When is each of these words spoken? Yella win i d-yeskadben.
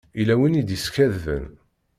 Yella 0.17 0.35
win 0.39 0.59
i 0.61 0.63
d-yeskadben. 0.67 1.45